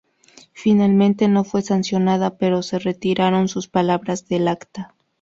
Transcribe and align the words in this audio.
Finalmente 0.53 1.27
no 1.27 1.43
fue 1.43 1.61
sancionada, 1.61 2.35
pero 2.39 2.63
se 2.63 2.79
retiraron 2.79 3.47
sus 3.47 3.67
palabras 3.67 4.27
del 4.27 4.47
acta. 4.47 4.95